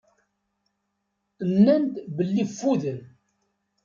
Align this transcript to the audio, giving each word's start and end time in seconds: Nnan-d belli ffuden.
Nnan-d 1.51 1.93
belli 2.15 2.45
ffuden. 2.51 2.99